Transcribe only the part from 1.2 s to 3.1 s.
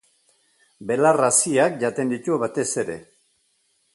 haziak jaten ditu batez ere.